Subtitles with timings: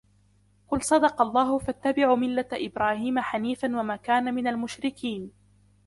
[0.67, 5.31] قُلْ صَدَقَ اللَّهُ فَاتَّبِعُوا مِلَّةَ إِبْرَاهِيمَ حَنِيفًا وَمَا كَانَ مِنَ الْمُشْرِكِينَ